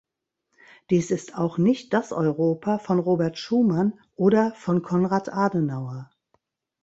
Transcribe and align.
Dies 0.89 1.11
ist 1.11 1.35
auch 1.37 1.59
nicht 1.59 1.93
das 1.93 2.11
Europa 2.11 2.79
von 2.79 2.97
Robert 2.97 3.37
Schuman 3.37 3.99
oder 4.15 4.51
von 4.55 4.81
Konrad 4.81 5.31
Adenauer. 5.31 6.09